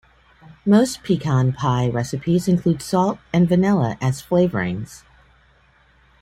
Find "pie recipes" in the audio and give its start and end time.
1.53-2.47